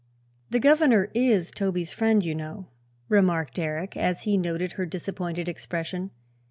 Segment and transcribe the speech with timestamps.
[0.49, 2.65] "The governor is Toby's friend, you know,"
[3.07, 6.09] remarked Eric, as he noted her disappointed expression.